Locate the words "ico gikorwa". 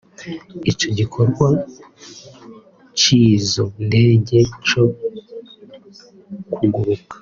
0.69-1.47